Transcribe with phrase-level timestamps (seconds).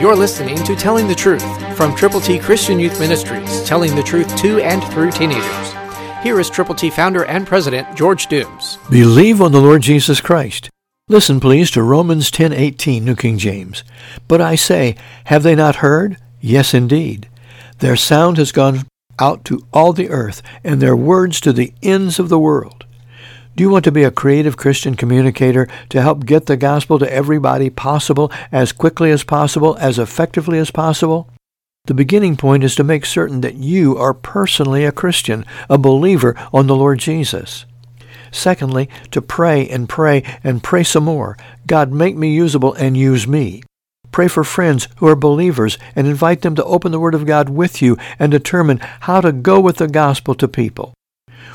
[0.00, 4.36] You're listening to Telling the Truth from Triple T Christian Youth Ministries, telling the truth
[4.36, 5.72] to and through teenagers.
[6.22, 8.78] Here is Triple T founder and president George Dooms.
[8.88, 10.70] Believe on the Lord Jesus Christ.
[11.08, 13.82] Listen, please, to Romans 10:18, New King James.
[14.28, 14.94] But I say,
[15.24, 16.16] have they not heard?
[16.40, 17.28] Yes, indeed.
[17.80, 18.86] Their sound has gone
[19.18, 22.86] out to all the earth, and their words to the ends of the world.
[23.58, 27.12] Do you want to be a creative Christian communicator to help get the gospel to
[27.12, 31.28] everybody possible as quickly as possible, as effectively as possible?
[31.86, 36.36] The beginning point is to make certain that you are personally a Christian, a believer
[36.52, 37.66] on the Lord Jesus.
[38.30, 41.36] Secondly, to pray and pray and pray some more.
[41.66, 43.64] God, make me usable and use me.
[44.12, 47.48] Pray for friends who are believers and invite them to open the Word of God
[47.48, 50.94] with you and determine how to go with the gospel to people.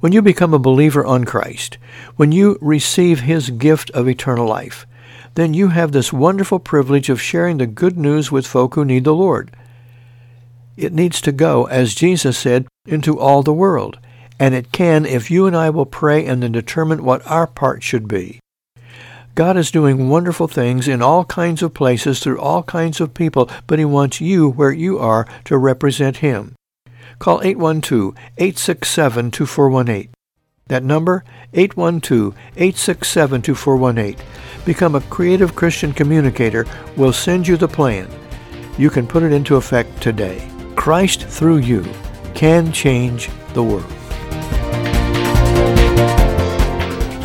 [0.00, 1.78] When you become a believer on Christ,
[2.16, 4.86] when you receive His gift of eternal life,
[5.34, 9.04] then you have this wonderful privilege of sharing the good news with folk who need
[9.04, 9.50] the Lord.
[10.76, 13.98] It needs to go, as Jesus said, into all the world,
[14.38, 17.82] and it can if you and I will pray and then determine what our part
[17.82, 18.40] should be.
[19.34, 23.50] God is doing wonderful things in all kinds of places through all kinds of people,
[23.66, 26.55] but He wants you where you are to represent Him.
[27.18, 30.10] Call 812-867-2418.
[30.68, 31.22] That number,
[31.52, 34.18] 812-867-2418.
[34.64, 36.66] Become a creative Christian communicator.
[36.96, 38.08] We'll send you the plan.
[38.76, 40.44] You can put it into effect today.
[40.74, 41.86] Christ through you
[42.34, 43.86] can change the world.